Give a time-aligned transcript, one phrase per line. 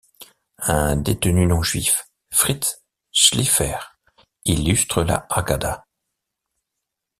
[0.67, 2.79] Un détenu non-Juif, Frietz
[3.11, 3.77] Schliefer,
[4.45, 5.85] illustre la Haggadah.